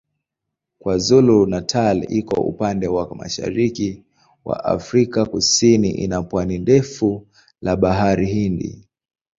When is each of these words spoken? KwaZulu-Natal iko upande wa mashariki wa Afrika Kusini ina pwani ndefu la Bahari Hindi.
KwaZulu-Natal 0.81 1.97
iko 2.19 2.41
upande 2.41 2.87
wa 2.87 3.15
mashariki 3.15 4.03
wa 4.45 4.65
Afrika 4.65 5.25
Kusini 5.25 5.89
ina 5.91 6.21
pwani 6.23 6.57
ndefu 6.57 7.27
la 7.61 7.75
Bahari 7.75 8.25
Hindi. 8.25 8.87